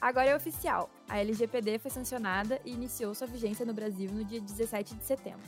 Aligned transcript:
Agora 0.00 0.28
é 0.28 0.36
oficial. 0.36 0.88
A 1.08 1.18
LGPD 1.18 1.80
foi 1.80 1.90
sancionada 1.90 2.60
e 2.64 2.72
iniciou 2.72 3.14
sua 3.16 3.26
vigência 3.26 3.66
no 3.66 3.74
Brasil 3.74 4.08
no 4.12 4.24
dia 4.24 4.40
17 4.40 4.94
de 4.94 5.04
setembro. 5.04 5.42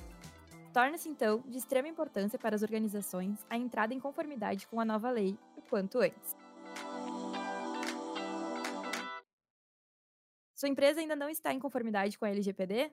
Torna-se, 0.72 1.08
então, 1.08 1.40
de 1.46 1.56
extrema 1.56 1.86
importância 1.86 2.38
para 2.38 2.56
as 2.56 2.62
organizações 2.62 3.44
a 3.48 3.56
entrada 3.56 3.94
em 3.94 4.00
conformidade 4.00 4.66
com 4.66 4.80
a 4.80 4.84
nova 4.84 5.08
lei 5.08 5.38
o 5.56 5.62
quanto 5.62 6.00
antes. 6.00 6.36
Sua 10.56 10.68
empresa 10.68 11.00
ainda 11.00 11.14
não 11.14 11.28
está 11.28 11.52
em 11.52 11.58
conformidade 11.60 12.18
com 12.18 12.24
a 12.24 12.30
LGPD? 12.30 12.92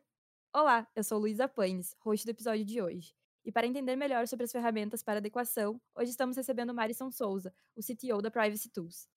Olá, 0.53 0.87
eu 0.95 1.03
sou 1.03 1.17
Luísa 1.17 1.47
Paines, 1.47 1.95
host 1.99 2.25
do 2.25 2.29
episódio 2.29 2.63
de 2.63 2.81
hoje. 2.81 3.15
E 3.43 3.51
para 3.51 3.65
entender 3.65 3.95
melhor 3.95 4.27
sobre 4.27 4.45
as 4.45 4.51
ferramentas 4.51 5.01
para 5.01 5.17
adequação, 5.17 5.81
hoje 5.95 6.11
estamos 6.11 6.37
recebendo 6.37 6.73
Marison 6.73 7.09
Souza, 7.09 7.51
o 7.75 7.81
CTO 7.81 8.21
da 8.21 8.29
Privacy 8.29 8.69
Tools. 8.69 9.07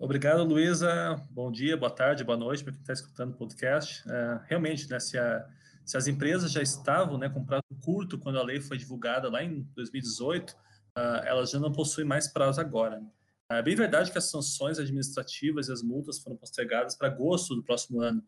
Obrigado, 0.00 0.44
Luísa. 0.44 1.16
Bom 1.28 1.50
dia, 1.50 1.76
boa 1.76 1.90
tarde, 1.90 2.22
boa 2.22 2.38
noite 2.38 2.62
para 2.62 2.72
quem 2.72 2.80
está 2.80 2.92
escutando 2.92 3.32
o 3.32 3.36
podcast. 3.36 4.08
É, 4.08 4.40
realmente, 4.44 4.88
né, 4.88 5.00
se, 5.00 5.18
a, 5.18 5.44
se, 5.84 5.96
as 5.96 6.06
empresas 6.06 6.52
já 6.52 6.62
estavam 6.62 7.18
né, 7.18 7.28
com 7.28 7.44
prazo 7.44 7.64
curto 7.82 8.16
quando 8.16 8.38
a 8.38 8.44
lei 8.44 8.60
foi 8.60 8.78
divulgada 8.78 9.28
lá 9.28 9.42
em 9.42 9.62
2018, 9.74 10.50
uh, 10.50 10.54
ah, 10.94 11.22
elas 11.26 11.50
já 11.50 11.58
não 11.58 11.72
possuem 11.72 12.06
mais 12.06 12.28
prazo 12.28 12.60
agora. 12.60 13.02
É 13.50 13.60
bem 13.60 13.74
verdade 13.74 14.12
que 14.12 14.18
as 14.18 14.30
sanções 14.30 14.78
administrativas 14.78 15.66
e 15.66 15.72
as 15.72 15.82
multas 15.82 16.20
foram 16.20 16.36
postergadas 16.36 16.94
para 16.94 17.08
agosto 17.08 17.56
do 17.56 17.64
próximo 17.64 18.00
ano. 18.00 18.22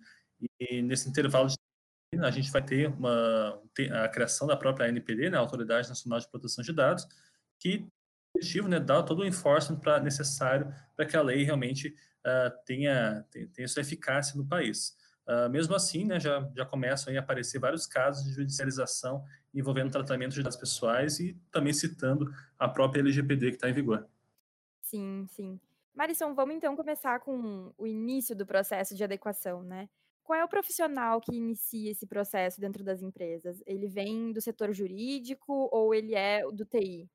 E 0.58 0.82
nesse 0.82 1.08
intervalo 1.08 1.46
de 1.46 1.54
a 2.20 2.30
gente 2.32 2.50
vai 2.50 2.64
ter 2.64 2.88
uma, 2.88 3.62
a 4.02 4.08
criação 4.08 4.48
da 4.48 4.56
própria 4.56 4.90
ANPD, 4.90 5.30
né, 5.30 5.38
Autoridade 5.38 5.88
Nacional 5.88 6.18
de 6.18 6.28
Proteção 6.28 6.64
de 6.64 6.72
Dados, 6.72 7.06
que 7.60 7.86
objetivo, 8.40 8.68
né, 8.68 8.80
dar 8.80 9.02
todo 9.02 9.20
o 9.20 9.26
enforcement 9.26 9.78
pra, 9.78 10.00
necessário 10.00 10.72
para 10.96 11.04
que 11.04 11.16
a 11.16 11.22
lei 11.22 11.44
realmente 11.44 11.94
uh, 12.20 12.64
tenha, 12.64 13.24
tenha, 13.52 13.68
sua 13.68 13.82
eficácia 13.82 14.36
no 14.36 14.46
país. 14.46 14.96
Uh, 15.28 15.48
mesmo 15.48 15.74
assim, 15.74 16.04
né, 16.04 16.18
já, 16.18 16.48
já 16.56 16.64
começam 16.64 17.14
a 17.14 17.18
aparecer 17.20 17.60
vários 17.60 17.86
casos 17.86 18.24
de 18.24 18.32
judicialização 18.32 19.22
envolvendo 19.54 19.92
tratamento 19.92 20.32
de 20.32 20.42
dados 20.42 20.56
pessoais 20.56 21.20
e 21.20 21.38
também 21.52 21.72
citando 21.72 22.32
a 22.58 22.68
própria 22.68 23.00
LGPD 23.00 23.50
que 23.50 23.56
está 23.56 23.68
em 23.68 23.72
vigor. 23.72 24.08
Sim, 24.82 25.26
sim. 25.28 25.60
Marisson, 25.94 26.34
vamos 26.34 26.54
então 26.54 26.74
começar 26.74 27.20
com 27.20 27.72
o 27.76 27.86
início 27.86 28.34
do 28.34 28.46
processo 28.46 28.96
de 28.96 29.04
adequação, 29.04 29.62
né? 29.62 29.88
Qual 30.22 30.38
é 30.38 30.44
o 30.44 30.48
profissional 30.48 31.20
que 31.20 31.36
inicia 31.36 31.90
esse 31.90 32.06
processo 32.06 32.60
dentro 32.60 32.84
das 32.84 33.02
empresas? 33.02 33.60
Ele 33.66 33.88
vem 33.88 34.32
do 34.32 34.40
setor 34.40 34.72
jurídico 34.72 35.68
ou 35.72 35.92
ele 35.92 36.14
é 36.14 36.42
do 36.52 36.64
TI? 36.64 37.08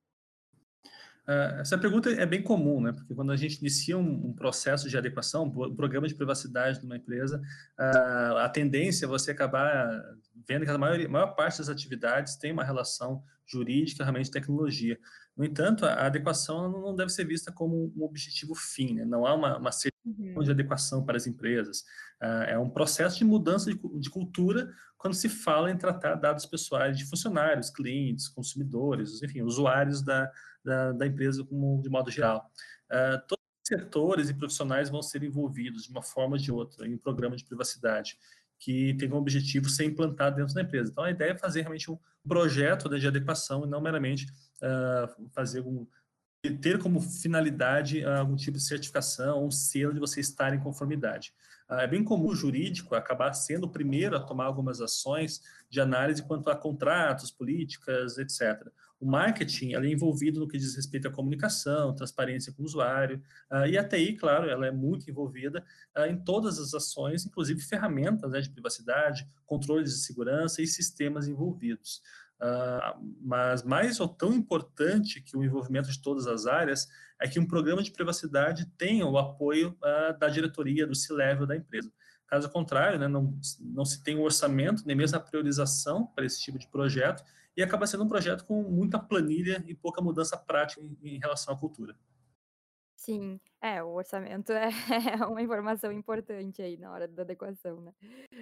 Uh, 1.28 1.59
essa 1.62 1.78
pergunta 1.78 2.09
é 2.12 2.26
bem 2.26 2.42
comum, 2.42 2.80
né? 2.80 2.92
Porque 2.92 3.16
quando 3.16 3.31
a 3.31 3.36
gente 3.36 3.58
inicia 3.59 3.98
um, 3.98 4.28
um 4.28 4.34
processo 4.34 4.88
de 4.88 4.98
adequação, 4.98 5.45
um 5.45 5.76
programa 5.76 6.08
de 6.08 6.14
privacidade 6.14 6.80
de 6.80 6.86
uma 6.86 6.98
empresa, 6.98 7.42
uh, 7.80 8.38
a 8.38 8.50
tendência 8.50 9.06
é 9.06 9.08
você 9.08 9.32
acabar 9.32 10.04
vendo 10.48 10.66
que 10.66 10.72
a 10.72 10.78
maior, 10.78 11.00
a 11.00 11.09
maior 11.09 11.36
parte 11.36 11.58
das 11.58 11.70
atividades 11.70 12.36
tem 12.36 12.52
uma 12.52 12.64
relação 12.64 13.23
jurídica, 13.45 14.04
realmente 14.04 14.30
tecnologia. 14.30 15.00
No 15.36 15.44
entanto, 15.44 15.86
a 15.86 16.06
adequação 16.06 16.72
não 16.72 16.95
deve 16.95 17.12
ser 17.12 17.26
vista 17.26 17.52
como 17.52 17.92
um 17.95 18.04
objetivo 18.04 18.56
fim, 18.56 18.94
né? 18.94 19.06
não 19.06 19.26
há 19.26 19.34
uma, 19.34 19.58
uma 19.58 19.72
certidão 19.72 20.38
uhum. 20.38 20.44
de 20.44 20.52
adequação 20.52 21.04
para 21.04 21.17
as 21.17 21.28
empresas. 21.28 21.80
Uh, 22.22 22.44
é 22.48 22.60
um 22.60 22.70
processo 22.70 23.17
de 23.17 23.26
mudança 23.26 23.70
de, 23.70 23.80
de, 24.00 24.10
cultura 24.10 24.72
quando 25.06 25.14
se 25.14 25.30
fala 25.30 25.70
em 25.70 25.78
tratar 25.78 26.16
dados 26.16 26.48
pessoais 26.48 26.98
de 26.98 27.06
funcionários, 27.06 27.70
clientes, 27.70 28.28
consumidores, 28.28 29.22
enfim, 29.22 29.44
usuários 29.44 30.02
da, 30.02 30.31
da, 30.64 30.94
da 30.94 31.06
empresa 31.06 31.45
como, 31.45 31.80
de 31.80 31.89
modo 31.89 32.09
geral. 32.09 32.50
Uh, 32.89 33.22
todos 33.28 33.45
os 33.61 33.67
setores 33.67 34.30
e 34.31 34.33
profissionais 34.33 34.89
vão 34.89 35.03
ser 35.03 35.22
envolvidos 35.22 35.83
de 35.83 35.92
uma 35.92 36.02
forma 36.02 36.38
ou 36.38 36.42
de 36.42 36.52
outra 36.52 36.88
em 36.88 36.95
um 36.95 36.98
programa 36.98 37.36
de 37.36 37.45
privacidade 37.45 38.17
que 38.58 38.95
tem 38.95 39.08
como 39.08 39.21
objetivo 39.21 39.70
ser 39.70 39.86
implantado 39.86 40.38
dentro 40.38 40.55
da 40.55 40.64
empresa. 40.64 40.89
Então, 40.89 41.04
a 41.04 41.11
ideia 41.11 41.33
é 41.33 41.37
fazer 41.37 41.61
realmente 41.61 41.92
um 41.92 41.99
projeto 42.27 42.89
de 42.89 43.08
adequação 43.08 43.64
e 43.64 43.70
não 43.70 43.80
meramente 43.80 44.26
uh, 44.64 45.30
fazer 45.36 45.61
um, 45.61 45.86
ter 46.52 46.80
como 46.80 47.00
finalidade 47.00 48.04
uh, 48.04 48.20
algum 48.20 48.36
tipo 48.36 48.58
de 48.58 48.64
certificação, 48.64 49.45
um 49.45 49.52
selo 49.52 49.94
de 49.94 50.00
você 50.00 50.20
estar 50.20 50.54
em 50.54 50.60
conformidade. 50.60 51.33
Uh, 51.70 51.76
é 51.76 51.88
bem 51.88 52.04
comum 52.04 52.28
o 52.28 52.36
jurídico 52.36 52.95
acabar 52.95 53.33
sendo 53.33 53.66
o 53.66 53.70
primeiro 53.70 54.16
a 54.16 54.20
tomar 54.20 54.45
algumas 54.45 54.82
ações 54.82 55.42
de 55.70 55.80
análise 55.80 56.23
quanto 56.23 56.50
a 56.50 56.55
contratos, 56.55 57.32
políticas, 57.32 58.17
etc. 58.17 58.67
O 59.00 59.05
marketing 59.05 59.73
é 59.73 59.86
envolvido 59.86 60.39
no 60.39 60.48
que 60.48 60.58
diz 60.58 60.76
respeito 60.76 61.08
à 61.08 61.11
comunicação, 61.11 61.94
transparência 61.94 62.54
com 62.54 62.64
o 62.64 62.66
usuário, 62.66 63.22
uh, 63.52 63.66
e 63.66 63.78
a 63.78 63.88
TI, 63.88 64.14
claro, 64.14 64.50
ela 64.50 64.67
é 64.67 64.72
muito 64.72 65.10
envolvida 65.10 65.64
em 66.08 66.17
todas 66.17 66.60
as 66.60 66.73
ações, 66.73 67.26
inclusive 67.26 67.61
ferramentas 67.61 68.32
né, 68.32 68.42
de 68.42 68.50
privacidade, 68.50 69.28
controles 69.45 69.92
de 69.92 70.00
segurança 70.00 70.61
e 70.61 70.67
sistemas 70.67 71.28
envolvidos. 71.28 72.02
Uh, 72.42 73.16
mas 73.22 73.64
mais 73.64 74.00
ou 74.00 74.08
tão 74.08 74.34
importante 74.34 75.22
que 75.22 75.38
o 75.38 75.44
envolvimento 75.44 75.90
de 75.90 76.02
todas 76.02 76.28
as 76.28 76.46
áreas 76.46 76.88
é 77.20 77.28
que 77.28 77.40
um 77.40 77.48
programa 77.48 77.82
de 77.82 77.92
privacidade 77.92 78.66
tenha 78.78 79.06
o 79.06 79.18
apoio 79.18 79.78
uh, 79.82 80.18
da 80.20 80.28
diretoria, 80.28 80.86
do 80.86 80.96
C-level 80.96 81.48
da 81.48 81.56
empresa. 81.56 81.92
Caso 82.28 82.50
contrário, 82.50 83.00
né, 83.00 83.08
não, 83.08 83.40
não 83.62 83.86
se 83.86 84.04
tem 84.04 84.18
o 84.18 84.23
orçamento, 84.23 84.84
nem 84.86 84.96
mesmo 84.96 85.18
a 85.18 85.22
priorização 85.22 86.08
para 86.08 86.26
esse 86.26 86.42
tipo 86.42 86.60
de 86.60 86.68
projeto, 86.68 87.23
e 87.56 87.64
acaba 87.64 87.88
sendo 87.88 88.04
um 88.04 88.08
projeto 88.08 88.44
com 88.46 88.64
muita 88.64 89.00
planilha 89.00 89.64
e 89.66 89.73
pouca 89.73 90.02
mudança 90.02 90.36
prática 90.36 90.82
em, 90.82 90.98
em 91.04 91.20
relação 91.20 91.54
à 91.54 91.58
cultura. 91.58 91.96
Sim, 93.05 93.39
é, 93.61 93.83
o 93.83 93.89
orçamento 93.89 94.52
é 94.52 94.70
é 95.21 95.26
uma 95.27 95.39
informação 95.39 95.92
importante 95.92 96.60
aí 96.60 96.76
na 96.76 96.92
hora 96.92 97.08
da 97.08 97.21
adequação, 97.21 97.80
né. 97.80 97.93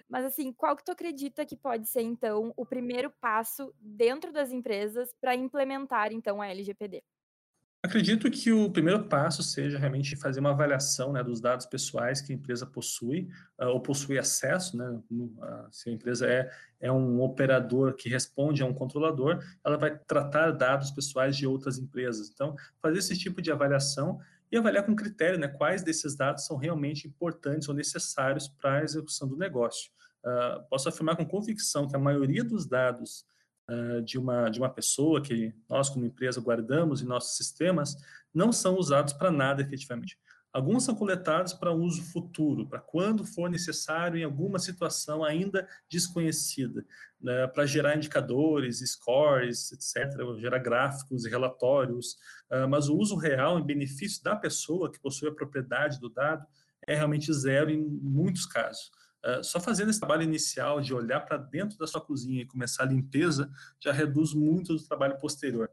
Mas, 0.08 0.24
assim, 0.24 0.54
qual 0.54 0.74
que 0.78 0.86
tu 0.86 0.94
acredita 0.94 1.46
que 1.46 1.58
pode 1.58 1.90
ser, 1.90 2.02
então, 2.02 2.54
o 2.56 2.66
primeiro 2.66 3.12
passo 3.20 3.74
dentro 3.78 4.32
das 4.32 4.54
empresas 4.54 5.14
para 5.20 5.36
implementar, 5.36 6.14
então, 6.14 6.42
a 6.42 6.48
LGPD? 6.48 7.04
Acredito 7.86 8.32
que 8.32 8.54
o 8.54 8.72
primeiro 8.72 9.04
passo 9.10 9.44
seja 9.44 9.78
realmente 9.78 10.16
fazer 10.16 10.40
uma 10.40 10.52
avaliação, 10.52 11.12
né, 11.12 11.22
dos 11.22 11.42
dados 11.42 11.66
pessoais 11.66 12.22
que 12.22 12.32
a 12.32 12.36
empresa 12.36 12.66
possui, 12.66 13.28
uh, 13.60 13.66
ou 13.66 13.82
possui 13.82 14.18
acesso, 14.18 14.78
né, 14.78 14.98
se 15.70 15.90
a 15.90 15.92
empresa 15.92 16.26
é, 16.26 16.50
é 16.80 16.90
um 16.90 17.22
operador 17.22 17.96
que 17.96 18.08
responde 18.08 18.64
a 18.64 18.66
um 18.66 18.74
controlador, 18.74 19.44
ela 19.66 19.76
vai 19.76 20.00
tratar 20.08 20.52
dados 20.52 20.90
pessoais 20.92 21.36
de 21.36 21.46
outras 21.46 21.78
empresas. 21.78 22.30
Então, 22.34 22.56
fazer 22.82 23.00
esse 23.00 23.18
tipo 23.18 23.42
de 23.42 23.52
avaliação 23.52 24.22
e 24.54 24.58
avaliar 24.58 24.86
com 24.86 24.96
critério 24.96 25.40
né, 25.40 25.48
quais 25.48 25.82
desses 25.82 26.16
dados 26.16 26.46
são 26.46 26.58
realmente 26.58 27.08
importantes 27.08 27.68
ou 27.68 27.74
necessários 27.74 28.48
para 28.48 28.78
a 28.78 28.84
execução 28.84 29.28
do 29.28 29.36
negócio. 29.36 29.90
Uh, 30.24 30.64
posso 30.70 30.88
afirmar 30.88 31.18
com 31.18 31.26
convicção 31.26 31.88
que 31.88 31.96
a 31.96 32.00
maioria 32.00 32.44
dos 32.44 32.68
dados 32.68 33.26
uh, 33.68 34.00
de, 34.04 34.20
uma, 34.20 34.50
de 34.50 34.60
uma 34.60 34.70
pessoa 34.70 35.24
que 35.24 35.52
nós, 35.68 35.90
como 35.90 36.06
empresa, 36.06 36.40
guardamos 36.40 37.02
em 37.02 37.06
nossos 37.06 37.36
sistemas, 37.36 37.96
não 38.32 38.52
são 38.52 38.78
usados 38.78 39.14
para 39.14 39.32
nada 39.32 39.64
efetivamente. 39.64 40.20
Alguns 40.54 40.84
são 40.84 40.94
coletados 40.94 41.52
para 41.52 41.74
uso 41.74 42.04
futuro, 42.04 42.68
para 42.68 42.80
quando 42.80 43.26
for 43.26 43.50
necessário 43.50 44.20
em 44.20 44.24
alguma 44.24 44.60
situação 44.60 45.24
ainda 45.24 45.68
desconhecida, 45.90 46.86
né, 47.20 47.48
para 47.48 47.66
gerar 47.66 47.98
indicadores, 47.98 48.80
scores, 48.92 49.72
etc., 49.72 50.16
gerar 50.40 50.60
gráficos 50.60 51.26
e 51.26 51.30
relatórios, 51.30 52.14
uh, 52.52 52.68
mas 52.70 52.88
o 52.88 52.96
uso 52.96 53.16
real 53.16 53.58
em 53.58 53.66
benefício 53.66 54.24
da 54.24 54.36
pessoa 54.36 54.92
que 54.92 55.00
possui 55.00 55.28
a 55.28 55.34
propriedade 55.34 56.00
do 56.00 56.08
dado 56.08 56.46
é 56.86 56.94
realmente 56.94 57.34
zero 57.34 57.72
em 57.72 57.82
muitos 57.82 58.46
casos. 58.46 58.92
Uh, 59.26 59.44
só 59.44 59.60
fazendo 59.60 59.90
esse 59.90 60.00
trabalho 60.00 60.22
inicial 60.22 60.80
de 60.82 60.94
olhar 60.94 61.22
para 61.22 61.38
dentro 61.38 61.80
da 61.80 61.88
sua 61.88 62.02
cozinha 62.02 62.44
e 62.44 62.46
começar 62.46 62.84
a 62.84 62.88
limpeza 62.88 63.50
já 63.80 63.92
reduz 63.92 64.36
muito 64.36 64.76
do 64.76 64.84
trabalho 64.84 65.18
posterior. 65.18 65.68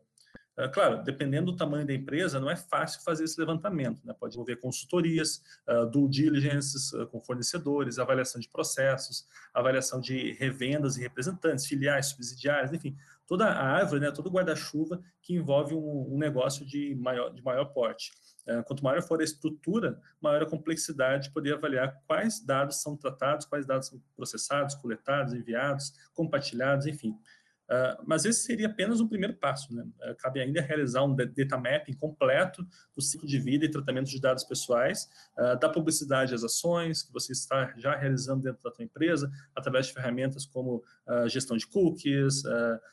Ah, 0.56 0.68
claro, 0.68 1.02
dependendo 1.02 1.52
do 1.52 1.56
tamanho 1.56 1.86
da 1.86 1.94
empresa, 1.94 2.40
não 2.40 2.50
é 2.50 2.56
fácil 2.56 3.02
fazer 3.02 3.24
esse 3.24 3.38
levantamento. 3.40 4.04
Né? 4.04 4.14
Pode 4.18 4.34
envolver 4.34 4.56
consultorias, 4.56 5.42
uh, 5.68 5.86
due 5.86 6.08
diligence 6.08 6.94
uh, 6.96 7.06
com 7.06 7.20
fornecedores, 7.20 7.98
avaliação 7.98 8.40
de 8.40 8.48
processos, 8.48 9.26
avaliação 9.54 10.00
de 10.00 10.32
revendas 10.32 10.96
e 10.96 11.00
representantes, 11.00 11.66
filiais, 11.66 12.06
subsidiárias, 12.06 12.72
enfim, 12.72 12.96
toda 13.26 13.46
a 13.46 13.64
árvore, 13.64 14.00
né, 14.00 14.10
todo 14.10 14.26
o 14.26 14.30
guarda-chuva 14.30 15.00
que 15.22 15.34
envolve 15.34 15.74
um, 15.74 16.18
negócio 16.18 16.66
de 16.66 16.94
maior, 16.96 17.32
de 17.32 17.42
maior 17.42 17.66
porte. 17.66 18.12
Quanto 18.66 18.82
maior 18.82 19.00
for 19.00 19.20
a 19.20 19.24
estrutura, 19.24 20.00
maior 20.20 20.42
a 20.42 20.46
complexidade 20.46 21.28
de 21.28 21.30
poder 21.32 21.54
avaliar 21.54 22.02
quais 22.04 22.44
dados 22.44 22.82
são 22.82 22.96
tratados, 22.96 23.46
quais 23.46 23.64
dados 23.64 23.86
são 23.86 24.02
processados, 24.16 24.74
coletados, 24.74 25.32
enviados, 25.32 25.94
compartilhados, 26.12 26.86
enfim. 26.86 27.16
Uh, 27.70 28.02
mas 28.04 28.24
esse 28.24 28.40
seria 28.40 28.66
apenas 28.66 29.00
um 29.00 29.06
primeiro 29.06 29.34
passo. 29.34 29.72
Né? 29.72 29.84
Uh, 29.84 30.16
cabe 30.16 30.40
ainda 30.40 30.60
realizar 30.60 31.04
um 31.04 31.14
data 31.14 31.56
mapping 31.56 31.94
completo 31.94 32.66
do 32.96 33.00
ciclo 33.00 33.28
de 33.28 33.38
vida 33.38 33.64
e 33.64 33.70
tratamento 33.70 34.10
de 34.10 34.20
dados 34.20 34.42
pessoais, 34.42 35.08
uh, 35.38 35.56
da 35.56 35.68
publicidade 35.68 36.34
às 36.34 36.42
ações 36.42 37.04
que 37.04 37.12
você 37.12 37.30
está 37.30 37.72
já 37.76 37.94
realizando 37.94 38.42
dentro 38.42 38.60
da 38.60 38.72
sua 38.72 38.84
empresa, 38.84 39.30
através 39.54 39.86
de 39.86 39.92
ferramentas 39.92 40.44
como 40.44 40.82
gestão 41.26 41.56
de 41.56 41.66
cookies, 41.66 42.42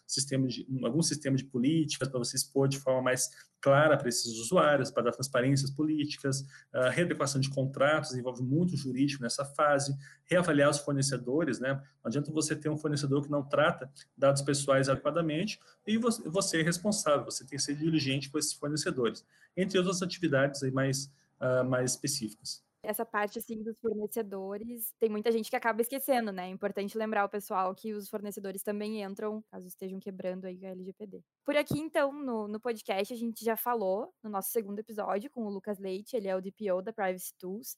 sistema 0.06 0.48
de, 0.48 0.66
algum 0.84 1.02
sistema 1.02 1.38
de 1.38 1.44
políticas 1.46 2.08
para 2.08 2.18
você 2.18 2.36
expor 2.36 2.68
de 2.68 2.80
forma 2.80 3.02
mais 3.02 3.30
clara 3.62 3.96
para 3.96 4.10
esses 4.10 4.26
usuários, 4.40 4.90
para 4.90 5.04
dar 5.04 5.12
transparências 5.12 5.70
políticas, 5.70 6.44
readequação 6.92 7.40
de 7.40 7.50
contratos, 7.50 8.16
envolve 8.16 8.42
muito 8.42 8.76
jurídico 8.76 9.22
nessa 9.22 9.46
fase, 9.46 9.96
reavaliar 10.28 10.70
os 10.70 10.80
fornecedores, 10.80 11.60
né? 11.60 11.74
Não 11.74 11.84
adianta 12.10 12.32
você 12.32 12.56
ter 12.56 12.70
um 12.70 12.78
fornecedor 12.78 13.24
que 13.24 13.32
não 13.32 13.44
trata 13.44 13.92
dados 14.16 14.42
pessoais 14.42 14.90
adequadamente 14.90 15.60
e 15.86 15.98
você 15.98 16.60
é 16.60 16.64
responsável, 16.64 17.26
você 17.26 17.46
tem 17.46 17.58
que 17.58 17.64
ser 17.64 17.76
diligente 17.76 18.30
com 18.30 18.38
esses 18.38 18.54
fornecedores, 18.54 19.26
entre 19.56 19.78
outras 19.78 20.02
atividades 20.02 20.62
aí 20.64 20.72
mais, 20.72 21.06
uh, 21.40 21.64
mais 21.66 21.92
específicas 21.92 22.66
essa 22.88 23.06
parte 23.06 23.38
assim 23.38 23.62
dos 23.62 23.78
fornecedores, 23.80 24.94
tem 25.00 25.10
muita 25.10 25.32
gente 25.32 25.50
que 25.50 25.56
acaba 25.56 25.82
esquecendo, 25.82 26.32
né? 26.32 26.48
É 26.48 26.50
importante 26.50 26.98
lembrar 26.98 27.26
o 27.26 27.30
pessoal 27.30 27.74
que 27.76 27.94
os 27.94 28.10
fornecedores 28.10 28.64
também 28.64 29.04
entram, 29.04 29.44
caso 29.52 29.68
estejam 29.68 30.00
quebrando 30.00 30.46
aí 30.46 30.66
a 30.66 30.70
LGPD. 30.70 31.22
Por 31.46 31.56
aqui, 31.56 31.80
então, 31.80 32.14
no, 32.14 32.48
no 32.48 32.60
podcast, 32.60 33.14
a 33.14 33.18
gente 33.18 33.44
já 33.44 33.58
falou 33.58 34.14
no 34.24 34.30
nosso 34.30 34.52
segundo 34.52 34.80
episódio 34.80 35.30
com 35.30 35.46
o 35.46 35.50
Lucas 35.50 35.78
Leite, 35.80 36.16
ele 36.16 36.28
é 36.28 36.36
o 36.36 36.42
DPO 36.42 36.82
da 36.82 36.94
Privacy 36.94 37.34
Tools, 37.38 37.78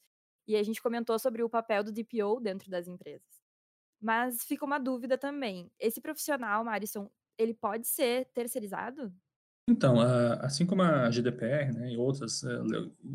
e 0.50 0.56
a 0.56 0.64
gente 0.64 0.82
comentou 0.82 1.20
sobre 1.20 1.44
o 1.44 1.50
papel 1.50 1.84
do 1.84 1.92
DPO 1.92 2.40
dentro 2.42 2.72
das 2.72 2.88
empresas. 2.88 3.40
Mas 4.02 4.44
fica 4.44 4.66
uma 4.66 4.80
dúvida 4.80 5.16
também. 5.16 5.72
Esse 5.80 6.02
profissional, 6.02 6.66
Marison, 6.66 7.08
ele 7.38 7.54
pode 7.54 7.88
ser 7.88 8.26
terceirizado? 8.34 9.14
Então, 9.70 10.00
assim 10.42 10.66
como 10.66 10.82
a 10.82 11.12
GDPR 11.12 11.72
né, 11.72 11.94
e 11.94 11.98
outras, 11.98 12.44
eh, 12.44 12.60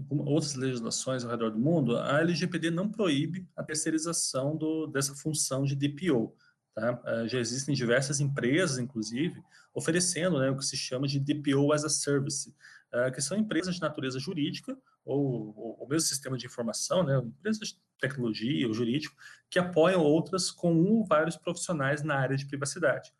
outras 0.08 0.54
legislações 0.54 1.24
ao 1.24 1.30
redor 1.32 1.50
do 1.50 1.58
mundo, 1.58 1.98
a 1.98 2.20
LGPD 2.20 2.70
não 2.70 2.88
proíbe 2.88 3.48
a 3.56 3.64
terceirização 3.64 4.56
do, 4.56 4.86
dessa 4.86 5.16
função 5.16 5.64
de 5.64 5.74
DPO. 5.74 6.32
Tá? 6.72 7.02
Eh, 7.04 7.28
já 7.28 7.40
existem 7.40 7.74
diversas 7.74 8.20
empresas, 8.20 8.78
inclusive, 8.78 9.42
oferecendo 9.74 10.38
né, 10.38 10.50
o 10.50 10.56
que 10.56 10.64
se 10.64 10.76
chama 10.76 11.08
de 11.08 11.18
DPO 11.18 11.72
as 11.72 11.84
a 11.84 11.88
Service, 11.88 12.54
eh, 12.92 13.10
que 13.10 13.20
são 13.20 13.36
empresas 13.36 13.74
de 13.74 13.80
natureza 13.80 14.20
jurídica 14.20 14.78
ou, 15.04 15.76
o 15.80 15.86
mesmo 15.88 16.08
sistema 16.08 16.36
de 16.36 16.46
informação, 16.46 17.02
né, 17.02 17.18
empresas 17.18 17.68
de 17.68 17.78
tecnologia 17.98 18.66
ou 18.66 18.74
jurídico, 18.74 19.16
que 19.50 19.58
apoiam 19.58 20.02
outras 20.02 20.50
com 20.50 20.72
um 20.72 20.98
ou 20.98 21.04
vários 21.04 21.36
profissionais 21.36 22.02
na 22.02 22.16
área 22.16 22.36
de 22.36 22.46
privacidade. 22.46 23.12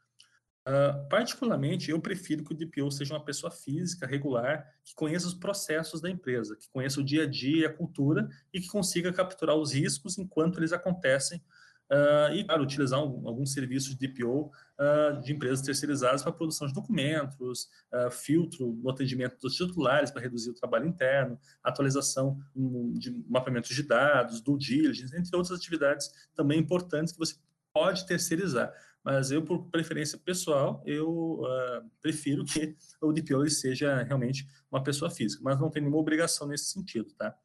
Uh, 0.67 1.07
particularmente, 1.11 1.91
eu 1.91 2.01
prefiro 2.01 2.43
que 2.43 2.53
o 2.53 2.57
DPO 2.57 2.91
seja 2.91 3.13
uma 3.13 3.25
pessoa 3.25 3.51
física, 3.51 4.07
regular, 4.07 4.67
que 4.83 4.95
conheça 4.95 5.27
os 5.27 5.35
processos 5.35 6.01
da 6.01 6.09
empresa, 6.09 6.57
que 6.57 6.71
conheça 6.71 7.01
o 7.01 7.05
dia 7.05 7.25
a 7.25 7.27
dia 7.27 7.63
e 7.63 7.67
a 7.67 7.73
cultura 7.73 8.27
e 8.53 8.61
que 8.61 8.69
consiga 8.69 9.13
capturar 9.13 9.57
os 9.57 9.75
riscos 9.75 10.17
enquanto 10.17 10.59
eles 10.59 10.73
acontecem 10.73 11.43
uh, 11.91 12.35
e, 12.35 12.45
claro, 12.45 12.63
utilizar 12.63 13.03
um, 13.03 13.27
alguns 13.27 13.53
serviços 13.53 13.97
de 13.97 14.09
DPO 14.09 14.47
uh, 14.47 14.53
ah, 14.79 15.11
de 15.23 15.33
empresas 15.33 15.61
terceirizadas 15.63 16.23
para 16.23 16.33
produção 16.33 16.67
de 16.67 16.75
documentos, 16.75 17.69
filtro 18.11 18.79
no 18.83 18.91
atendimento 18.91 19.39
dos 19.39 19.55
titulares 19.55 20.11
para 20.11 20.23
reduzir 20.23 20.51
o 20.51 20.55
trabalho 20.55 20.87
interno, 20.87 21.39
atualização 21.63 22.39
um, 22.55 22.93
de 22.93 23.11
mapeamentos 23.29 23.75
de 23.75 23.83
dados, 23.83 24.41
due 24.41 24.59
diligence, 24.59 25.17
entre 25.17 25.37
outras 25.37 25.57
atividades 25.57 26.11
também 26.35 26.59
importantes 26.59 27.13
que 27.13 27.19
você 27.19 27.37
pode 27.73 28.07
terceirizar 28.07 28.73
mas 29.05 29.31
eu, 29.31 29.45
por 29.45 29.67
preferência 29.67 30.17
pessoal, 30.17 30.83
eu 30.87 31.43
uh, 31.43 31.91
prefiro 32.01 32.43
que 32.43 32.75
o 33.03 33.13
DPO 33.13 33.49
seja 33.51 34.03
realmente 34.03 34.49
uma 34.73 34.83
pessoa 34.83 35.11
física, 35.11 35.43
mas 35.45 35.61
não 35.61 35.71
tem 35.71 35.83
nenhuma 35.83 36.01
obrigação 36.01 36.49
nesse 36.49 36.71
sentido, 36.71 37.13
tá? 37.13 37.37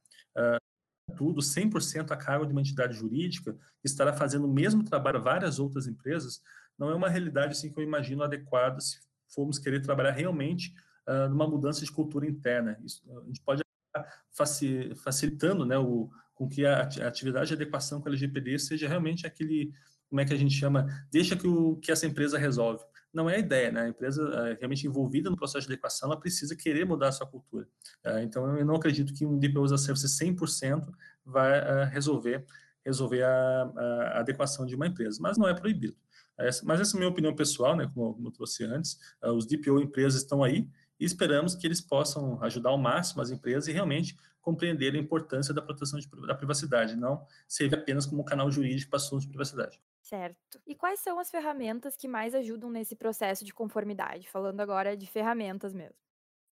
Tudo, 1.15 1.41
100% 1.41 2.11
a 2.11 2.17
cargo 2.17 2.45
de 2.45 2.51
uma 2.51 2.61
entidade 2.61 2.95
jurídica, 2.95 3.57
estará 3.83 4.13
fazendo 4.13 4.45
o 4.45 4.53
mesmo 4.53 4.83
trabalho 4.83 5.21
várias 5.21 5.59
outras 5.59 5.87
empresas, 5.87 6.41
não 6.77 6.89
é 6.89 6.95
uma 6.95 7.09
realidade 7.09 7.51
assim 7.51 7.71
que 7.71 7.79
eu 7.79 7.83
imagino 7.83 8.23
adequada 8.23 8.79
se 8.79 8.99
formos 9.33 9.59
querer 9.59 9.81
trabalhar 9.81 10.11
realmente 10.11 10.73
uh, 11.07 11.29
numa 11.29 11.47
mudança 11.47 11.83
de 11.83 11.91
cultura 11.91 12.25
interna. 12.25 12.79
Isso, 12.83 13.03
a 13.11 13.25
gente 13.25 13.41
pode 13.41 13.61
facilitando 14.95 15.65
né, 15.65 15.77
o, 15.77 16.09
com 16.33 16.47
que 16.47 16.65
a 16.65 16.83
atividade 16.83 17.47
de 17.47 17.53
adequação 17.55 17.99
com 17.99 18.07
a 18.07 18.11
LGPD 18.11 18.57
seja 18.59 18.87
realmente 18.87 19.27
aquele 19.27 19.73
como 20.09 20.21
é 20.21 20.25
que 20.25 20.33
a 20.33 20.37
gente 20.37 20.55
chama, 20.55 20.87
deixa 21.11 21.35
que, 21.35 21.47
o, 21.47 21.75
que 21.75 21.91
essa 21.91 22.07
empresa 22.07 22.37
resolve. 22.37 22.83
Não 23.13 23.29
é 23.29 23.35
a 23.35 23.39
ideia, 23.39 23.71
né? 23.71 23.81
A 23.81 23.89
empresa 23.89 24.23
é 24.49 24.53
realmente 24.53 24.85
envolvida 24.85 25.29
no 25.29 25.35
processo 25.35 25.65
de 25.65 25.73
adequação, 25.73 26.09
ela 26.11 26.19
precisa 26.19 26.55
querer 26.55 26.85
mudar 26.85 27.07
a 27.07 27.11
sua 27.11 27.25
cultura. 27.25 27.67
É, 28.03 28.21
então, 28.23 28.57
eu 28.57 28.65
não 28.65 28.75
acredito 28.75 29.13
que 29.13 29.25
um 29.25 29.37
DPO 29.39 29.63
as 29.63 29.71
a 29.71 29.77
Service 29.77 30.07
100% 30.07 30.87
vai 31.25 31.59
uh, 31.59 31.89
resolver, 31.89 32.45
resolver 32.85 33.23
a, 33.23 33.63
a, 33.63 34.19
adequação 34.19 34.65
de 34.65 34.75
uma 34.75 34.87
empresa, 34.87 35.19
mas 35.21 35.37
não 35.37 35.47
é 35.47 35.53
proibido. 35.53 35.95
Mas 36.63 36.79
essa 36.79 36.95
é 36.95 36.95
a 36.95 36.99
minha 36.99 37.09
opinião 37.09 37.35
pessoal, 37.35 37.75
né? 37.75 37.89
Como, 37.93 38.13
como 38.13 38.27
eu 38.27 38.31
trouxe 38.31 38.63
antes, 38.63 38.97
uh, 39.23 39.31
os 39.31 39.45
DPO 39.45 39.79
empresas 39.79 40.21
estão 40.21 40.43
aí 40.43 40.69
e 40.99 41.05
esperamos 41.05 41.55
que 41.55 41.65
eles 41.65 41.81
possam 41.81 42.41
ajudar 42.43 42.69
ao 42.69 42.77
máximo 42.77 43.21
as 43.21 43.31
empresas 43.31 43.67
e 43.67 43.71
realmente 43.71 44.15
compreender 44.41 44.95
a 44.95 44.97
importância 44.97 45.53
da 45.53 45.61
proteção 45.61 45.99
de, 45.99 46.07
da 46.27 46.35
privacidade, 46.35 46.95
não 46.95 47.25
servir 47.47 47.75
apenas 47.75 48.05
como 48.05 48.21
um 48.21 48.25
canal 48.25 48.49
jurídico 48.51 48.89
para 48.89 48.97
assuntos 48.97 49.23
de 49.23 49.29
privacidade. 49.29 49.79
Certo. 50.09 50.59
E 50.65 50.73
quais 50.73 51.01
são 51.01 51.19
as 51.19 51.29
ferramentas 51.29 51.95
que 51.95 52.07
mais 52.07 52.33
ajudam 52.33 52.71
nesse 52.71 52.95
processo 52.95 53.45
de 53.45 53.53
conformidade? 53.53 54.27
Falando 54.27 54.59
agora 54.59 54.97
de 54.97 55.05
ferramentas 55.05 55.71
mesmo. 55.71 55.93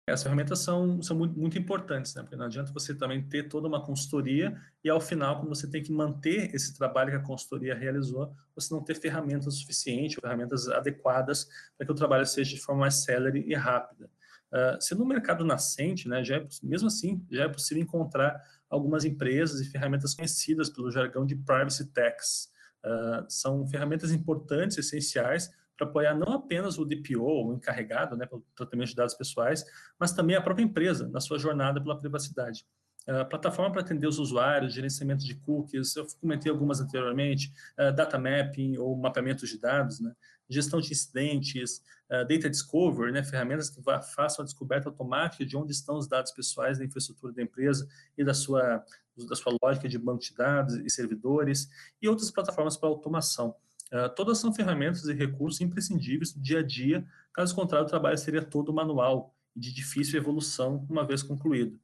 As 0.10 0.22
ferramentas 0.22 0.60
são, 0.60 1.02
são 1.02 1.18
muito, 1.18 1.40
muito, 1.40 1.58
importantes, 1.58 2.14
né? 2.14 2.22
Porque 2.22 2.36
não 2.36 2.48
adianta 2.48 2.74
você 2.74 2.94
também 2.94 3.24
ter 3.24 3.48
toda 3.48 3.68
uma 3.70 3.82
consultoria 3.82 4.62
e, 4.84 4.90
ao 4.90 5.00
final, 5.00 5.40
quando 5.40 5.56
você 5.56 5.70
tem 5.70 5.82
que 5.82 5.92
manter 5.92 6.54
esse 6.54 6.78
trabalho 6.78 7.12
que 7.12 7.16
a 7.16 7.22
consultoria 7.22 7.74
realizou, 7.74 8.36
você 8.54 8.74
não 8.74 8.84
ter 8.84 8.96
ferramentas 8.96 9.56
suficientes, 9.56 10.18
ferramentas 10.22 10.68
adequadas 10.68 11.48
para 11.78 11.88
que 11.88 11.92
o 11.94 11.96
trabalho 11.96 12.26
seja 12.26 12.56
de 12.56 12.62
forma 12.62 12.82
mais 12.82 13.06
célere 13.06 13.46
e 13.48 13.56
rápida. 13.56 14.12
Uh, 14.52 14.82
sendo 14.82 15.02
um 15.02 15.08
mercado 15.08 15.46
nascente, 15.46 16.10
né, 16.10 16.24
já 16.26 16.38
é, 16.38 16.48
mesmo 16.62 16.88
assim, 16.88 17.26
já 17.32 17.46
é 17.46 17.50
possível 17.50 17.82
encontrar 17.82 18.40
algumas 18.70 19.06
empresas 19.06 19.62
e 19.62 19.72
ferramentas 19.72 20.14
conhecidas 20.14 20.70
pelo 20.70 20.92
jargão 20.92 21.26
de 21.26 21.36
privacy 21.38 21.92
techs, 21.94 22.54
Uh, 22.86 23.26
são 23.28 23.66
ferramentas 23.68 24.12
importantes, 24.12 24.78
essenciais, 24.78 25.50
para 25.78 25.88
apoiar 25.88 26.14
não 26.14 26.34
apenas 26.34 26.78
o 26.78 26.86
DPO, 26.86 27.48
o 27.48 27.54
encarregado 27.54 28.16
né, 28.16 28.26
pelo 28.26 28.46
tratamento 28.56 28.90
de 28.90 28.96
dados 28.96 29.16
pessoais, 29.16 29.66
mas 30.00 30.14
também 30.14 30.36
a 30.36 30.42
própria 30.42 30.64
empresa 30.64 31.08
na 31.08 31.20
sua 31.20 31.38
jornada 31.38 31.82
pela 31.82 32.00
privacidade. 32.00 32.66
Uh, 33.08 33.28
plataforma 33.28 33.72
para 33.72 33.82
atender 33.82 34.08
os 34.08 34.18
usuários, 34.18 34.74
gerenciamento 34.74 35.24
de 35.26 35.36
cookies, 35.36 35.96
eu 35.96 36.08
comentei 36.20 36.52
algumas 36.52 36.80
anteriormente, 36.80 37.52
uh, 37.80 37.94
data 37.94 38.18
mapping 38.18 38.78
ou 38.78 38.96
mapeamento 38.96 39.46
de 39.46 39.60
dados, 39.60 40.00
né, 40.00 40.12
gestão 40.50 40.80
de 40.80 40.92
incidentes, 40.92 41.82
uh, 42.10 42.28
data 42.28 42.50
discovery, 42.50 43.12
né, 43.12 43.24
ferramentas 43.24 43.70
que 43.70 43.82
façam 44.16 44.44
a 44.44 44.46
descoberta 44.46 44.90
automática 44.90 45.46
de 45.46 45.58
onde 45.58 45.72
estão 45.72 45.98
os 45.98 46.08
dados 46.08 46.32
pessoais 46.32 46.78
da 46.78 46.86
infraestrutura 46.86 47.34
da 47.34 47.42
empresa 47.42 47.88
e 48.18 48.24
da 48.24 48.34
sua 48.34 48.84
da 49.18 49.36
sua 49.36 49.56
lógica 49.64 49.88
de 49.88 49.98
banco 49.98 50.22
de 50.22 50.34
dados 50.34 50.76
e 50.76 50.90
servidores, 50.90 51.70
e 52.02 52.08
outras 52.10 52.30
plataformas 52.30 52.76
para 52.76 52.90
automação. 52.90 53.56
Uh, 53.94 54.14
todas 54.14 54.40
são 54.40 54.54
ferramentas 54.54 55.06
e 55.06 55.14
recursos 55.14 55.62
imprescindíveis 55.62 56.34
do 56.34 56.42
dia 56.42 56.60
a 56.60 56.64
dia, 56.64 57.06
caso 57.32 57.56
contrário, 57.56 57.86
o 57.86 57.90
trabalho 57.90 58.18
seria 58.18 58.42
todo 58.42 58.74
manual 58.74 59.34
e 59.56 59.60
de 59.60 59.74
difícil 59.74 60.20
evolução 60.20 60.86
uma 60.90 61.06
vez 61.06 61.24
concluído. 61.24 61.76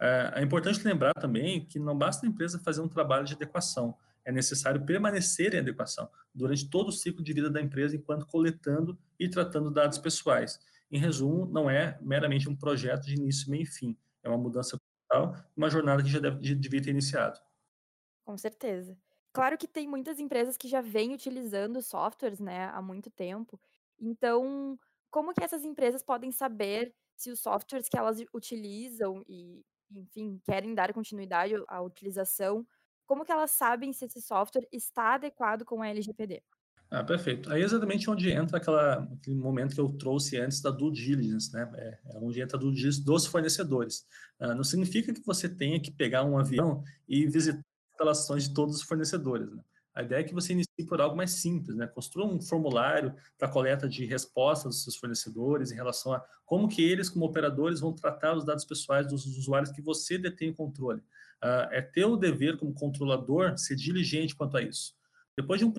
Uh, 0.00 0.34
é 0.34 0.42
importante 0.42 0.84
lembrar 0.84 1.14
também 1.14 1.64
que 1.64 1.78
não 1.78 1.96
basta 1.96 2.26
a 2.26 2.28
empresa 2.28 2.58
fazer 2.58 2.80
um 2.80 2.88
trabalho 2.88 3.24
de 3.24 3.34
adequação, 3.34 3.96
é 4.24 4.32
necessário 4.32 4.84
permanecer 4.84 5.54
em 5.54 5.58
adequação 5.58 6.08
durante 6.34 6.68
todo 6.68 6.88
o 6.88 6.92
ciclo 6.92 7.22
de 7.22 7.32
vida 7.32 7.50
da 7.50 7.60
empresa 7.60 7.96
enquanto 7.96 8.26
coletando 8.26 8.98
e 9.18 9.28
tratando 9.28 9.70
dados 9.70 9.98
pessoais. 9.98 10.58
Em 10.90 10.98
resumo, 10.98 11.46
não 11.46 11.68
é 11.68 11.98
meramente 12.00 12.48
um 12.48 12.56
projeto 12.56 13.04
de 13.04 13.14
início, 13.14 13.50
meio 13.50 13.62
e 13.62 13.66
fim, 13.66 13.96
é 14.22 14.28
uma 14.28 14.38
mudança 14.38 14.78
uma 15.56 15.70
jornada 15.70 16.02
que 16.02 16.08
já 16.08 16.18
deve, 16.18 16.54
devia 16.56 16.82
ter 16.82 16.90
iniciado. 16.90 17.38
Com 18.24 18.36
certeza. 18.36 18.96
Claro 19.32 19.58
que 19.58 19.68
tem 19.68 19.86
muitas 19.88 20.18
empresas 20.18 20.56
que 20.56 20.68
já 20.68 20.80
vêm 20.80 21.12
utilizando 21.12 21.82
softwares, 21.82 22.40
né, 22.40 22.66
há 22.66 22.80
muito 22.80 23.10
tempo. 23.10 23.60
Então, 24.00 24.78
como 25.10 25.34
que 25.34 25.42
essas 25.42 25.64
empresas 25.64 26.02
podem 26.02 26.30
saber 26.30 26.94
se 27.16 27.30
os 27.30 27.40
softwares 27.40 27.88
que 27.88 27.96
elas 27.96 28.18
utilizam 28.32 29.22
e, 29.28 29.64
enfim, 29.90 30.40
querem 30.44 30.74
dar 30.74 30.92
continuidade 30.92 31.54
à 31.68 31.80
utilização, 31.82 32.66
como 33.06 33.24
que 33.24 33.32
elas 33.32 33.50
sabem 33.50 33.92
se 33.92 34.04
esse 34.04 34.20
software 34.20 34.66
está 34.72 35.14
adequado 35.14 35.64
com 35.64 35.82
a 35.82 35.88
LGPD? 35.88 36.42
Ah, 36.90 37.02
perfeito. 37.02 37.50
Aí 37.50 37.62
é 37.62 37.64
exatamente 37.64 38.08
onde 38.08 38.30
entra 38.30 38.58
aquela, 38.58 39.02
aquele 39.02 39.36
momento 39.36 39.74
que 39.74 39.80
eu 39.80 39.88
trouxe 39.98 40.36
antes 40.38 40.60
da 40.60 40.70
due 40.70 40.92
diligence, 40.92 41.52
né? 41.52 41.68
É, 41.74 41.98
é 42.14 42.18
onde 42.18 42.40
entra 42.40 42.56
a 42.56 42.60
due 42.60 42.72
diligence 42.72 43.04
dos 43.04 43.26
fornecedores. 43.26 44.06
Ah, 44.38 44.54
não 44.54 44.62
significa 44.62 45.12
que 45.12 45.24
você 45.24 45.48
tenha 45.48 45.80
que 45.80 45.90
pegar 45.90 46.24
um 46.24 46.38
avião 46.38 46.82
e 47.08 47.26
visitar 47.26 47.58
as 47.58 47.92
instalações 47.92 48.48
de 48.48 48.54
todos 48.54 48.76
os 48.76 48.82
fornecedores, 48.82 49.50
né? 49.50 49.62
A 49.94 50.02
ideia 50.02 50.20
é 50.20 50.24
que 50.24 50.34
você 50.34 50.52
inicie 50.52 50.86
por 50.88 51.00
algo 51.00 51.16
mais 51.16 51.30
simples, 51.32 51.76
né? 51.76 51.86
Construa 51.86 52.26
um 52.26 52.40
formulário 52.40 53.14
para 53.38 53.48
coleta 53.48 53.88
de 53.88 54.04
respostas 54.04 54.74
dos 54.74 54.82
seus 54.82 54.96
fornecedores 54.96 55.70
em 55.70 55.76
relação 55.76 56.12
a 56.12 56.24
como 56.44 56.68
que 56.68 56.82
eles, 56.82 57.08
como 57.08 57.24
operadores, 57.24 57.80
vão 57.80 57.92
tratar 57.92 58.36
os 58.36 58.44
dados 58.44 58.64
pessoais 58.64 59.06
dos 59.06 59.24
usuários 59.24 59.70
que 59.70 59.80
você 59.80 60.18
detém 60.18 60.50
o 60.50 60.54
controle. 60.54 61.00
Uh, 61.44 61.68
é 61.72 61.82
teu 61.82 62.16
dever 62.16 62.56
como 62.56 62.72
controlador 62.72 63.58
ser 63.58 63.76
diligente 63.76 64.34
quanto 64.34 64.56
a 64.56 64.62
isso. 64.62 64.94
Depois 65.36 65.60
de 65.60 65.66
um 65.66 65.74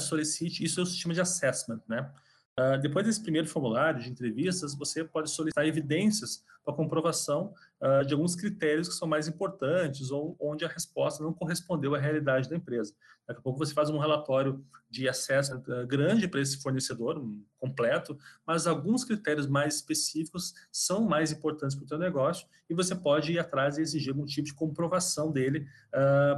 solicite, 0.00 0.64
isso 0.64 0.80
é 0.80 0.82
o 0.82 0.86
sistema 0.86 1.12
de 1.12 1.20
assessment, 1.20 1.82
né? 1.86 2.10
Uh, 2.58 2.80
depois 2.80 3.04
desse 3.04 3.20
primeiro 3.20 3.46
formulário 3.46 4.00
de 4.00 4.08
entrevistas, 4.08 4.74
você 4.74 5.04
pode 5.04 5.28
solicitar 5.28 5.66
evidências 5.66 6.42
para 6.64 6.72
comprovação 6.72 7.52
uh, 7.82 8.02
de 8.06 8.14
alguns 8.14 8.34
critérios 8.34 8.88
que 8.88 8.94
são 8.94 9.06
mais 9.06 9.28
importantes 9.28 10.10
ou 10.10 10.34
onde 10.40 10.64
a 10.64 10.68
resposta 10.68 11.22
não 11.22 11.34
correspondeu 11.34 11.94
à 11.94 11.98
realidade 11.98 12.48
da 12.48 12.56
empresa. 12.56 12.94
Daqui 13.28 13.40
a 13.40 13.42
pouco 13.42 13.58
você 13.58 13.74
faz 13.74 13.90
um 13.90 13.98
relatório 13.98 14.64
de 14.88 15.06
acesso 15.06 15.54
uh, 15.54 15.86
grande 15.86 16.26
para 16.26 16.40
esse 16.40 16.56
fornecedor, 16.62 17.18
um 17.18 17.44
completo, 17.58 18.18
mas 18.46 18.66
alguns 18.66 19.04
critérios 19.04 19.46
mais 19.46 19.74
específicos 19.74 20.54
são 20.72 21.04
mais 21.04 21.30
importantes 21.30 21.76
para 21.76 21.84
o 21.84 21.88
seu 21.88 21.98
negócio 21.98 22.46
e 22.70 22.74
você 22.74 22.94
pode 22.94 23.32
ir 23.32 23.38
atrás 23.38 23.76
e 23.76 23.82
exigir 23.82 24.14
algum 24.14 24.24
tipo 24.24 24.46
de 24.46 24.54
comprovação 24.54 25.30
dele 25.30 25.68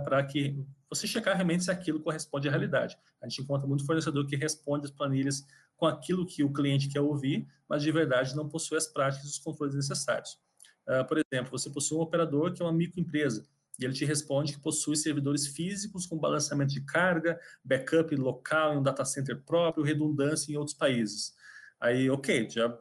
para 0.05 0.25
que 0.25 0.59
você 0.91 1.07
checar 1.07 1.35
realmente 1.35 1.65
se 1.65 1.71
aquilo 1.71 2.01
corresponde 2.01 2.49
à 2.49 2.51
realidade. 2.51 2.99
A 3.23 3.29
gente 3.29 3.43
encontra 3.43 3.67
muito 3.67 3.85
fornecedor 3.85 4.27
que 4.27 4.37
responde 4.37 4.87
as 4.87 4.91
planilhas 4.91 5.47
com 5.79 5.87
aquilo 5.87 6.27
que 6.27 6.45
o 6.45 6.53
cliente 6.53 6.89
quer 6.89 7.01
ouvir, 7.01 7.47
mas 7.69 7.83
de 7.83 7.91
verdade 7.91 8.37
não 8.37 8.49
possui 8.49 8.77
as 8.77 8.87
práticas 8.87 9.27
e 9.27 9.31
os 9.31 9.39
controles 9.39 9.75
necessários. 9.75 10.39
Uh, 10.87 11.07
por 11.07 11.19
exemplo, 11.19 11.51
você 11.51 11.71
possui 11.71 11.97
um 11.97 12.01
operador 12.01 12.53
que 12.53 12.61
é 12.61 12.65
uma 12.65 12.73
microempresa, 12.73 13.47
e 13.79 13.85
ele 13.85 13.95
te 13.95 14.05
responde 14.05 14.53
que 14.55 14.61
possui 14.61 14.97
servidores 14.97 15.47
físicos 15.47 16.05
com 16.05 16.19
balanceamento 16.19 16.75
de 16.75 16.81
carga, 16.81 17.39
backup 17.65 18.15
local 18.17 18.75
em 18.75 18.79
um 18.79 18.83
data 18.83 19.05
center 19.05 19.41
próprio, 19.45 19.85
redundância 19.85 20.53
em 20.53 20.57
outros 20.57 20.77
países. 20.77 21.33
Aí, 21.81 22.11
ok, 22.11 22.51
já 22.51 22.77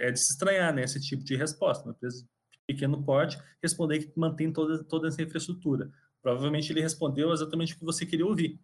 é 0.00 0.10
de 0.10 0.20
se 0.20 0.32
estranhar 0.32 0.74
né, 0.74 0.84
esse 0.84 1.00
tipo 1.00 1.24
de 1.24 1.34
resposta. 1.34 1.84
Uma 1.84 1.92
empresa 1.92 2.22
de 2.22 2.28
pequeno 2.66 3.02
porte 3.02 3.38
responder 3.62 4.00
que 4.00 4.12
mantém 4.18 4.52
toda, 4.52 4.84
toda 4.84 5.08
essa 5.08 5.22
infraestrutura. 5.22 5.90
Provavelmente 6.20 6.70
ele 6.70 6.82
respondeu 6.82 7.32
exatamente 7.32 7.74
o 7.74 7.78
que 7.78 7.84
você 7.84 8.04
queria 8.04 8.26
ouvir 8.26 8.60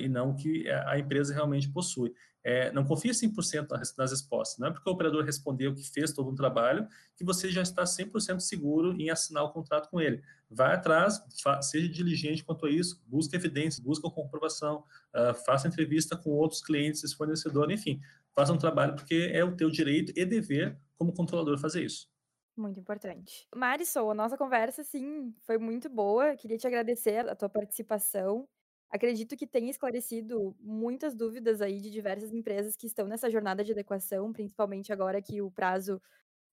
e 0.00 0.08
não 0.08 0.34
que 0.34 0.68
a 0.68 0.98
empresa 0.98 1.32
realmente 1.32 1.68
possui. 1.70 2.12
É, 2.42 2.72
não 2.72 2.84
confie 2.84 3.10
100% 3.10 3.68
nas 3.98 4.10
respostas. 4.10 4.58
Não 4.58 4.68
é 4.68 4.70
porque 4.70 4.88
o 4.88 4.92
operador 4.92 5.24
respondeu 5.24 5.74
que 5.74 5.82
fez 5.82 6.12
todo 6.12 6.30
um 6.30 6.34
trabalho 6.34 6.88
que 7.14 7.24
você 7.24 7.50
já 7.50 7.60
está 7.60 7.84
100% 7.84 8.40
seguro 8.40 8.94
em 9.00 9.10
assinar 9.10 9.44
o 9.44 9.52
contrato 9.52 9.90
com 9.90 10.00
ele. 10.00 10.22
Vai 10.50 10.74
atrás, 10.74 11.22
seja 11.60 11.88
diligente 11.88 12.42
quanto 12.42 12.66
a 12.66 12.70
isso, 12.70 13.02
busque 13.06 13.36
evidências, 13.36 13.78
busque 13.78 14.10
comprovação, 14.10 14.84
uh, 15.14 15.34
faça 15.44 15.68
entrevista 15.68 16.16
com 16.16 16.30
outros 16.30 16.62
clientes, 16.62 17.12
fornecedor, 17.12 17.70
enfim, 17.70 18.00
faça 18.34 18.52
um 18.52 18.58
trabalho 18.58 18.94
porque 18.94 19.30
é 19.32 19.44
o 19.44 19.54
teu 19.54 19.70
direito 19.70 20.12
e 20.16 20.24
dever 20.24 20.78
como 20.96 21.12
controlador 21.12 21.58
fazer 21.58 21.84
isso. 21.84 22.08
Muito 22.56 22.80
importante. 22.80 23.46
Marisol, 23.54 24.10
a 24.10 24.14
nossa 24.14 24.36
conversa, 24.36 24.82
sim, 24.82 25.34
foi 25.42 25.56
muito 25.56 25.88
boa. 25.88 26.36
Queria 26.36 26.58
te 26.58 26.66
agradecer 26.66 27.28
a 27.28 27.34
tua 27.34 27.48
participação. 27.48 28.48
Acredito 28.90 29.36
que 29.36 29.46
tenha 29.46 29.70
esclarecido 29.70 30.56
muitas 30.58 31.14
dúvidas 31.14 31.60
aí 31.60 31.80
de 31.80 31.90
diversas 31.90 32.32
empresas 32.32 32.76
que 32.76 32.86
estão 32.86 33.06
nessa 33.06 33.30
jornada 33.30 33.62
de 33.62 33.70
adequação, 33.70 34.32
principalmente 34.32 34.92
agora 34.92 35.22
que 35.22 35.40
o 35.40 35.50
prazo 35.50 36.02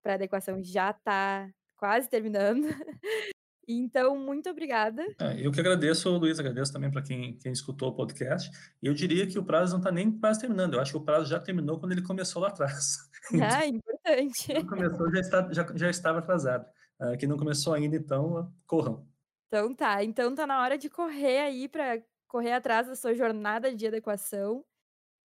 para 0.03 0.15
adequação 0.15 0.63
já 0.63 0.91
está 0.91 1.51
quase 1.77 2.09
terminando. 2.09 2.67
Então, 3.69 4.17
muito 4.17 4.49
obrigada. 4.49 5.05
É, 5.21 5.45
eu 5.45 5.51
que 5.51 5.59
agradeço, 5.59 6.09
Luiz, 6.17 6.39
agradeço 6.39 6.73
também 6.73 6.89
para 6.89 7.03
quem, 7.03 7.37
quem 7.37 7.51
escutou 7.51 7.89
o 7.89 7.95
podcast. 7.97 8.49
Eu 8.81 8.95
diria 8.95 9.27
que 9.27 9.41
o 9.41 9.45
prazo 9.45 9.73
não 9.73 9.81
está 9.81 9.91
nem 9.91 10.09
quase 10.09 10.41
terminando, 10.41 10.75
eu 10.75 10.81
acho 10.81 10.93
que 10.93 10.99
o 10.99 11.05
prazo 11.05 11.29
já 11.29 11.41
terminou 11.41 11.81
quando 11.81 11.91
ele 11.91 12.03
começou 12.03 12.41
lá 12.41 12.49
atrás. 12.49 12.97
Ah, 13.43 13.67
importante. 13.67 14.55
Quando 14.55 14.69
começou, 14.69 15.11
já, 15.11 15.19
está, 15.19 15.53
já, 15.53 15.67
já 15.75 15.91
estava 15.91 16.21
atrasado. 16.21 16.65
Uh, 17.01 17.19
quem 17.19 17.29
não 17.29 17.37
começou 17.37 17.75
ainda, 17.75 17.97
então, 17.97 18.55
corram. 18.65 19.05
Então 19.49 19.75
tá, 19.75 20.05
então 20.05 20.33
tá 20.33 20.47
na 20.47 20.63
hora 20.63 20.79
de 20.79 20.89
correr 20.89 21.41
aí 21.41 21.69
para 21.69 22.01
correr 22.27 22.53
atrás 22.53 22.87
da 22.87 22.97
sua 22.97 23.15
jornada 23.15 23.75
de 23.75 23.87
adequação. 23.87 24.65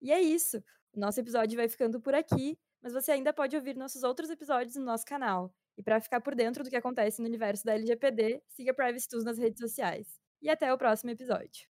E 0.00 0.10
é 0.12 0.20
isso. 0.20 0.58
O 0.92 1.00
nosso 1.00 1.20
episódio 1.20 1.56
vai 1.56 1.68
ficando 1.68 2.00
por 2.00 2.14
aqui, 2.14 2.58
mas 2.82 2.92
você 2.92 3.12
ainda 3.12 3.32
pode 3.32 3.56
ouvir 3.56 3.76
nossos 3.76 4.02
outros 4.02 4.30
episódios 4.30 4.76
no 4.76 4.84
nosso 4.84 5.04
canal. 5.04 5.54
E 5.76 5.82
para 5.82 6.00
ficar 6.00 6.20
por 6.20 6.34
dentro 6.34 6.62
do 6.62 6.70
que 6.70 6.76
acontece 6.76 7.20
no 7.20 7.28
universo 7.28 7.64
da 7.64 7.74
LGPD, 7.74 8.42
siga 8.48 8.74
Privacy 8.74 9.08
Tools 9.08 9.24
nas 9.24 9.38
redes 9.38 9.58
sociais. 9.58 10.20
E 10.40 10.50
até 10.50 10.72
o 10.72 10.78
próximo 10.78 11.10
episódio. 11.10 11.68